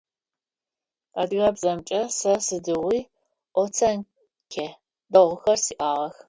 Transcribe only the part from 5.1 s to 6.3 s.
дэгъухэр сиӏагъэх.